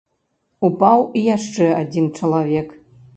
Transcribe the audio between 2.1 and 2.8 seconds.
чалавек.